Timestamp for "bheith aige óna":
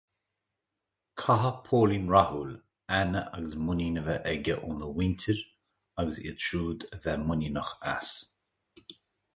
4.09-4.91